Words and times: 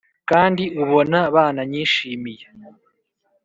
kandi 0.29 0.63
ubona 0.83 1.19
bananyishimiye 1.35 2.45